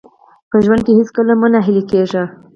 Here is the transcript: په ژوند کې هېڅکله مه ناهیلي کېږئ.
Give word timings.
په 0.49 0.57
ژوند 0.65 0.81
کې 0.85 0.93
هېڅکله 0.99 1.33
مه 1.41 1.47
ناهیلي 1.53 1.83
کېږئ. 1.91 2.23